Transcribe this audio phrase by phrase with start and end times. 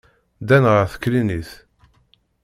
[0.41, 1.51] Ddan ɣer teklinit.